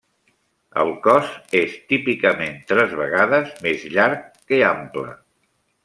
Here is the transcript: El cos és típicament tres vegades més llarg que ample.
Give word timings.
El 0.83 0.93
cos 1.07 1.35
és 1.59 1.75
típicament 1.93 2.57
tres 2.73 2.97
vegades 3.03 3.53
més 3.67 3.87
llarg 3.99 4.25
que 4.51 4.65
ample. 4.75 5.11